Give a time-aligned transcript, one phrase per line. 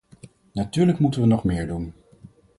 [0.55, 1.93] Natuurlijk moeten we nog meer doen.